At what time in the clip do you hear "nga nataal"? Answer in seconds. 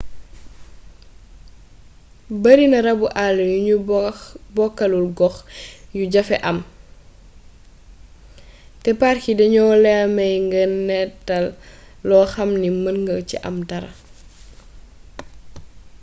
10.47-11.45